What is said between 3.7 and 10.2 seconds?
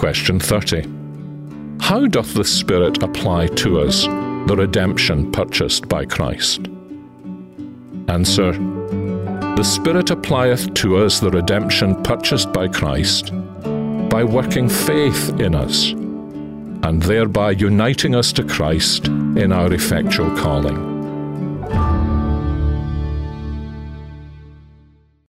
us the redemption purchased by Christ? Answer. The Spirit